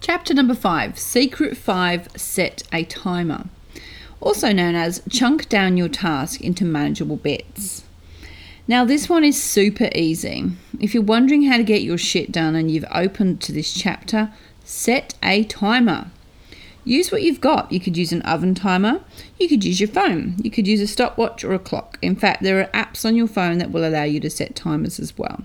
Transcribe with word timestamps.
Chapter 0.00 0.32
number 0.32 0.54
five 0.54 0.98
Secret 0.98 1.58
five 1.58 2.08
Set 2.16 2.62
a 2.72 2.84
timer. 2.84 3.44
Also 4.18 4.50
known 4.50 4.74
as 4.74 5.02
chunk 5.10 5.46
down 5.50 5.76
your 5.76 5.90
task 5.90 6.40
into 6.40 6.64
manageable 6.64 7.16
bits. 7.16 7.84
Now, 8.66 8.86
this 8.86 9.10
one 9.10 9.24
is 9.24 9.40
super 9.40 9.90
easy. 9.94 10.52
If 10.80 10.94
you're 10.94 11.02
wondering 11.02 11.42
how 11.42 11.58
to 11.58 11.62
get 11.62 11.82
your 11.82 11.98
shit 11.98 12.32
done 12.32 12.54
and 12.54 12.70
you've 12.70 12.86
opened 12.90 13.42
to 13.42 13.52
this 13.52 13.74
chapter, 13.74 14.32
set 14.64 15.14
a 15.22 15.44
timer. 15.44 16.10
Use 16.82 17.12
what 17.12 17.22
you've 17.22 17.42
got. 17.42 17.70
You 17.70 17.78
could 17.78 17.98
use 17.98 18.10
an 18.10 18.22
oven 18.22 18.54
timer, 18.54 19.02
you 19.38 19.50
could 19.50 19.64
use 19.64 19.80
your 19.80 19.88
phone, 19.88 20.36
you 20.42 20.50
could 20.50 20.66
use 20.66 20.80
a 20.80 20.86
stopwatch 20.86 21.44
or 21.44 21.52
a 21.52 21.58
clock. 21.58 21.98
In 22.00 22.16
fact, 22.16 22.42
there 22.42 22.58
are 22.58 22.70
apps 22.72 23.04
on 23.04 23.16
your 23.16 23.28
phone 23.28 23.58
that 23.58 23.70
will 23.70 23.86
allow 23.86 24.04
you 24.04 24.18
to 24.20 24.30
set 24.30 24.56
timers 24.56 24.98
as 24.98 25.18
well. 25.18 25.42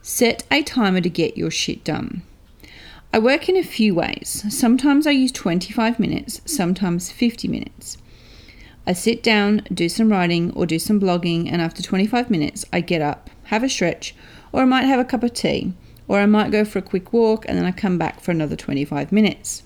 Set 0.00 0.44
a 0.50 0.62
timer 0.62 1.02
to 1.02 1.10
get 1.10 1.36
your 1.36 1.50
shit 1.50 1.84
done. 1.84 2.22
I 3.16 3.18
work 3.18 3.48
in 3.48 3.56
a 3.56 3.62
few 3.62 3.94
ways. 3.94 4.44
Sometimes 4.50 5.06
I 5.06 5.12
use 5.12 5.32
25 5.32 5.98
minutes, 5.98 6.42
sometimes 6.44 7.10
50 7.10 7.48
minutes. 7.48 7.96
I 8.86 8.92
sit 8.92 9.22
down, 9.22 9.62
do 9.72 9.88
some 9.88 10.10
writing 10.10 10.52
or 10.52 10.66
do 10.66 10.78
some 10.78 11.00
blogging, 11.00 11.50
and 11.50 11.62
after 11.62 11.82
25 11.82 12.28
minutes, 12.28 12.66
I 12.74 12.82
get 12.82 13.00
up, 13.00 13.30
have 13.44 13.62
a 13.62 13.70
stretch, 13.70 14.14
or 14.52 14.60
I 14.60 14.64
might 14.66 14.84
have 14.84 15.00
a 15.00 15.04
cup 15.06 15.22
of 15.22 15.32
tea, 15.32 15.72
or 16.06 16.18
I 16.18 16.26
might 16.26 16.50
go 16.50 16.62
for 16.62 16.78
a 16.78 16.82
quick 16.82 17.10
walk 17.10 17.46
and 17.48 17.56
then 17.56 17.64
I 17.64 17.72
come 17.72 17.96
back 17.96 18.20
for 18.20 18.32
another 18.32 18.54
25 18.54 19.10
minutes. 19.12 19.62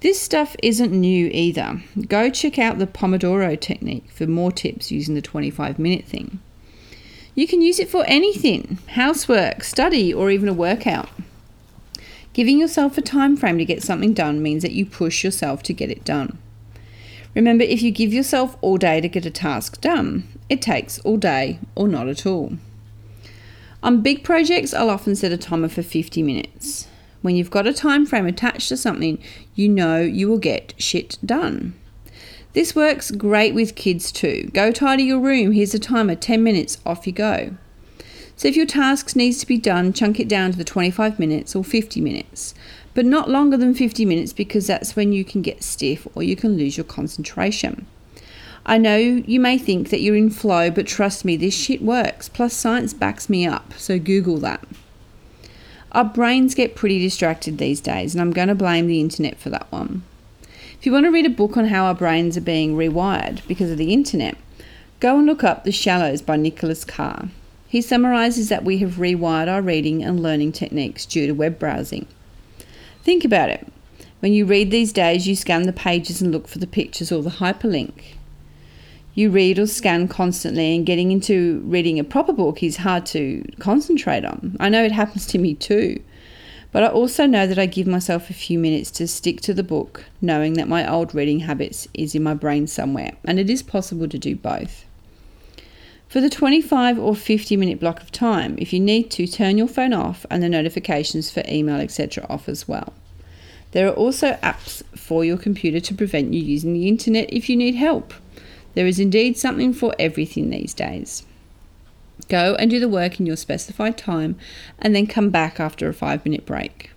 This 0.00 0.18
stuff 0.18 0.56
isn't 0.62 0.98
new 0.98 1.28
either. 1.34 1.82
Go 2.08 2.30
check 2.30 2.58
out 2.58 2.78
the 2.78 2.86
Pomodoro 2.86 3.60
technique 3.60 4.10
for 4.10 4.26
more 4.26 4.50
tips 4.50 4.90
using 4.90 5.14
the 5.14 5.20
25 5.20 5.78
minute 5.78 6.06
thing. 6.06 6.40
You 7.34 7.46
can 7.46 7.60
use 7.60 7.78
it 7.78 7.90
for 7.90 8.06
anything 8.06 8.78
housework, 8.92 9.62
study, 9.62 10.14
or 10.14 10.30
even 10.30 10.48
a 10.48 10.54
workout. 10.54 11.10
Giving 12.36 12.60
yourself 12.60 12.98
a 12.98 13.00
time 13.00 13.34
frame 13.34 13.56
to 13.56 13.64
get 13.64 13.82
something 13.82 14.12
done 14.12 14.42
means 14.42 14.60
that 14.60 14.72
you 14.72 14.84
push 14.84 15.24
yourself 15.24 15.62
to 15.62 15.72
get 15.72 15.90
it 15.90 16.04
done. 16.04 16.36
Remember, 17.34 17.64
if 17.64 17.80
you 17.80 17.90
give 17.90 18.12
yourself 18.12 18.58
all 18.60 18.76
day 18.76 19.00
to 19.00 19.08
get 19.08 19.24
a 19.24 19.30
task 19.30 19.80
done, 19.80 20.28
it 20.50 20.60
takes 20.60 20.98
all 20.98 21.16
day 21.16 21.58
or 21.74 21.88
not 21.88 22.08
at 22.08 22.26
all. 22.26 22.58
On 23.82 24.02
big 24.02 24.22
projects, 24.22 24.74
I'll 24.74 24.90
often 24.90 25.16
set 25.16 25.32
a 25.32 25.38
timer 25.38 25.70
for 25.70 25.82
50 25.82 26.22
minutes. 26.22 26.88
When 27.22 27.36
you've 27.36 27.50
got 27.50 27.66
a 27.66 27.72
time 27.72 28.04
frame 28.04 28.26
attached 28.26 28.68
to 28.68 28.76
something, 28.76 29.18
you 29.54 29.70
know 29.70 30.02
you 30.02 30.28
will 30.28 30.36
get 30.36 30.74
shit 30.76 31.16
done. 31.24 31.72
This 32.52 32.76
works 32.76 33.12
great 33.12 33.54
with 33.54 33.76
kids 33.76 34.12
too. 34.12 34.50
Go 34.52 34.72
tidy 34.72 35.04
your 35.04 35.20
room, 35.20 35.52
here's 35.52 35.72
a 35.72 35.78
timer, 35.78 36.14
10 36.14 36.42
minutes, 36.42 36.76
off 36.84 37.06
you 37.06 37.14
go. 37.14 37.56
So 38.36 38.48
if 38.48 38.56
your 38.56 38.66
task 38.66 39.16
needs 39.16 39.38
to 39.38 39.46
be 39.46 39.58
done, 39.58 39.92
chunk 39.92 40.20
it 40.20 40.28
down 40.28 40.52
to 40.52 40.58
the 40.58 40.64
25 40.64 41.18
minutes 41.18 41.56
or 41.56 41.64
50 41.64 42.00
minutes 42.00 42.54
but 42.96 43.04
not 43.04 43.28
longer 43.28 43.58
than 43.58 43.74
50 43.74 44.06
minutes 44.06 44.32
because 44.32 44.66
that's 44.66 44.96
when 44.96 45.12
you 45.12 45.22
can 45.22 45.42
get 45.42 45.62
stiff 45.62 46.08
or 46.14 46.22
you 46.22 46.34
can 46.34 46.56
lose 46.56 46.78
your 46.78 46.84
concentration. 46.84 47.86
I 48.64 48.78
know 48.78 48.96
you 48.96 49.38
may 49.38 49.58
think 49.58 49.90
that 49.90 50.00
you're 50.00 50.16
in 50.16 50.30
flow, 50.30 50.70
but 50.70 50.86
trust 50.86 51.22
me, 51.22 51.36
this 51.36 51.54
shit 51.54 51.82
works. 51.82 52.30
Plus, 52.30 52.54
science 52.54 52.94
backs 52.94 53.28
me 53.28 53.46
up, 53.46 53.74
so 53.74 53.98
Google 53.98 54.38
that. 54.38 54.66
Our 55.92 56.04
brains 56.04 56.54
get 56.54 56.74
pretty 56.74 56.98
distracted 56.98 57.58
these 57.58 57.82
days, 57.82 58.14
and 58.14 58.22
I'm 58.22 58.32
going 58.32 58.48
to 58.48 58.54
blame 58.54 58.86
the 58.86 59.00
internet 59.00 59.38
for 59.38 59.50
that 59.50 59.70
one. 59.70 60.02
If 60.78 60.86
you 60.86 60.90
want 60.90 61.04
to 61.04 61.12
read 61.12 61.26
a 61.26 61.30
book 61.30 61.58
on 61.58 61.66
how 61.66 61.84
our 61.84 61.94
brains 61.94 62.38
are 62.38 62.40
being 62.40 62.76
rewired 62.76 63.46
because 63.46 63.70
of 63.70 63.76
the 63.76 63.92
internet, 63.92 64.38
go 65.00 65.18
and 65.18 65.26
look 65.26 65.44
up 65.44 65.64
The 65.64 65.70
Shallows 65.70 66.22
by 66.22 66.36
Nicholas 66.36 66.82
Carr. 66.86 67.28
He 67.68 67.82
summarizes 67.82 68.48
that 68.48 68.64
we 68.64 68.78
have 68.78 68.92
rewired 68.92 69.48
our 69.48 69.62
reading 69.62 70.04
and 70.04 70.22
learning 70.22 70.52
techniques 70.52 71.04
due 71.04 71.26
to 71.26 71.32
web 71.32 71.58
browsing. 71.58 72.06
Think 73.02 73.24
about 73.24 73.50
it. 73.50 73.66
When 74.20 74.32
you 74.32 74.46
read 74.46 74.70
these 74.70 74.92
days, 74.92 75.26
you 75.28 75.36
scan 75.36 75.64
the 75.64 75.72
pages 75.72 76.22
and 76.22 76.32
look 76.32 76.48
for 76.48 76.58
the 76.58 76.66
pictures 76.66 77.12
or 77.12 77.22
the 77.22 77.30
hyperlink. 77.30 78.14
You 79.14 79.30
read 79.30 79.58
or 79.58 79.66
scan 79.66 80.08
constantly, 80.08 80.76
and 80.76 80.84
getting 80.84 81.10
into 81.10 81.62
reading 81.64 81.98
a 81.98 82.04
proper 82.04 82.32
book 82.32 82.62
is 82.62 82.78
hard 82.78 83.06
to 83.06 83.44
concentrate 83.58 84.24
on. 84.24 84.56
I 84.60 84.68
know 84.68 84.84
it 84.84 84.92
happens 84.92 85.26
to 85.28 85.38
me 85.38 85.54
too. 85.54 86.02
But 86.72 86.82
I 86.82 86.88
also 86.88 87.26
know 87.26 87.46
that 87.46 87.58
I 87.58 87.66
give 87.66 87.86
myself 87.86 88.28
a 88.28 88.34
few 88.34 88.58
minutes 88.58 88.90
to 88.92 89.08
stick 89.08 89.40
to 89.42 89.54
the 89.54 89.62
book, 89.62 90.04
knowing 90.20 90.54
that 90.54 90.68
my 90.68 90.86
old 90.86 91.14
reading 91.14 91.40
habits 91.40 91.88
is 91.94 92.14
in 92.14 92.22
my 92.22 92.34
brain 92.34 92.66
somewhere, 92.66 93.12
and 93.24 93.38
it 93.38 93.48
is 93.48 93.62
possible 93.62 94.08
to 94.08 94.18
do 94.18 94.36
both. 94.36 94.84
For 96.08 96.20
the 96.20 96.30
25 96.30 96.98
or 96.98 97.16
50 97.16 97.56
minute 97.56 97.80
block 97.80 98.00
of 98.00 98.12
time, 98.12 98.56
if 98.58 98.72
you 98.72 98.78
need 98.78 99.10
to, 99.12 99.26
turn 99.26 99.58
your 99.58 99.66
phone 99.66 99.92
off 99.92 100.24
and 100.30 100.42
the 100.42 100.48
notifications 100.48 101.30
for 101.30 101.42
email, 101.48 101.80
etc., 101.80 102.24
off 102.30 102.48
as 102.48 102.68
well. 102.68 102.92
There 103.72 103.88
are 103.88 103.94
also 103.94 104.34
apps 104.34 104.82
for 104.96 105.24
your 105.24 105.36
computer 105.36 105.80
to 105.80 105.94
prevent 105.94 106.32
you 106.32 106.40
using 106.40 106.72
the 106.72 106.88
internet 106.88 107.32
if 107.32 107.48
you 107.48 107.56
need 107.56 107.74
help. 107.74 108.14
There 108.74 108.86
is 108.86 109.00
indeed 109.00 109.36
something 109.36 109.72
for 109.72 109.94
everything 109.98 110.50
these 110.50 110.74
days. 110.74 111.24
Go 112.28 112.54
and 112.58 112.70
do 112.70 112.78
the 112.78 112.88
work 112.88 113.18
in 113.18 113.26
your 113.26 113.36
specified 113.36 113.98
time 113.98 114.38
and 114.78 114.94
then 114.94 115.06
come 115.06 115.30
back 115.30 115.58
after 115.58 115.88
a 115.88 115.94
five 115.94 116.24
minute 116.24 116.46
break. 116.46 116.90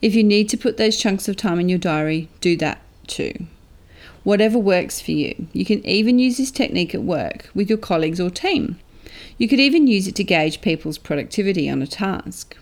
If 0.00 0.14
you 0.14 0.24
need 0.24 0.48
to 0.48 0.56
put 0.56 0.78
those 0.78 0.96
chunks 0.96 1.28
of 1.28 1.36
time 1.36 1.60
in 1.60 1.68
your 1.68 1.78
diary, 1.78 2.28
do 2.40 2.56
that 2.56 2.80
too 3.06 3.46
whatever 4.24 4.58
works 4.58 5.00
for 5.00 5.12
you. 5.12 5.48
You 5.52 5.64
can 5.64 5.84
even 5.86 6.18
use 6.18 6.36
this 6.36 6.50
technique 6.50 6.94
at 6.94 7.02
work 7.02 7.50
with 7.54 7.68
your 7.68 7.78
colleagues 7.78 8.20
or 8.20 8.30
team. 8.30 8.78
You 9.38 9.48
could 9.48 9.60
even 9.60 9.86
use 9.86 10.06
it 10.06 10.14
to 10.16 10.24
gauge 10.24 10.60
people's 10.60 10.98
productivity 10.98 11.68
on 11.68 11.82
a 11.82 11.86
task. 11.86 12.56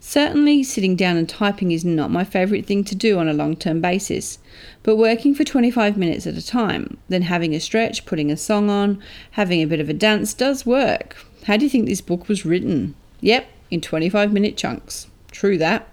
Certainly, 0.00 0.64
sitting 0.64 0.96
down 0.96 1.16
and 1.16 1.26
typing 1.26 1.72
is 1.72 1.84
not 1.84 2.10
my 2.10 2.24
favourite 2.24 2.66
thing 2.66 2.84
to 2.84 2.94
do 2.94 3.18
on 3.18 3.26
a 3.26 3.32
long 3.32 3.56
term 3.56 3.80
basis, 3.80 4.38
but 4.82 4.96
working 4.96 5.34
for 5.34 5.44
25 5.44 5.96
minutes 5.96 6.26
at 6.26 6.36
a 6.36 6.46
time, 6.46 6.98
then 7.08 7.22
having 7.22 7.54
a 7.54 7.60
stretch, 7.60 8.04
putting 8.04 8.30
a 8.30 8.36
song 8.36 8.68
on, 8.68 9.02
having 9.30 9.62
a 9.62 9.66
bit 9.66 9.80
of 9.80 9.88
a 9.88 9.94
dance 9.94 10.34
does 10.34 10.66
work. 10.66 11.16
How 11.44 11.56
do 11.56 11.64
you 11.64 11.70
think 11.70 11.86
this 11.86 12.02
book 12.02 12.28
was 12.28 12.44
written? 12.44 12.94
Yep, 13.22 13.46
in 13.70 13.80
25 13.80 14.30
minute 14.30 14.58
chunks. 14.58 15.06
True 15.30 15.56
that. 15.56 15.88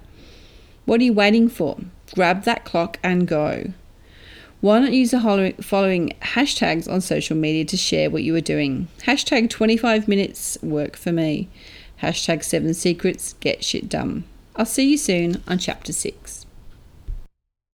What 0.86 1.00
are 1.00 1.06
you 1.06 1.14
waiting 1.14 1.48
for? 1.48 1.78
Grab 2.14 2.44
that 2.44 2.66
clock 2.66 3.00
and 3.02 3.26
go. 3.28 3.72
Why 4.62 4.78
not 4.78 4.94
use 4.94 5.10
the 5.10 5.20
following 5.60 6.14
hashtags 6.22 6.88
on 6.88 7.02
social 7.02 7.36
media 7.36 7.66
to 7.66 7.76
share 7.76 8.12
what 8.12 8.22
you 8.22 8.36
are 8.36 8.42
doing? 8.42 8.90
Hashtag 9.06 9.50
25 9.50 10.08
minutes 10.08 10.56
work 10.62 10.96
for 10.96 11.12
me. 11.12 11.50
Hashtag 12.04 12.44
7 12.44 12.76
secrets 12.76 13.34
get 13.40 13.64
shit 13.64 13.90
done. 13.90 14.24
I'll 14.56 14.68
see 14.68 14.92
you 14.92 15.00
soon 15.00 15.42
on 15.48 15.58
chapter 15.58 15.92
6. 15.92 16.46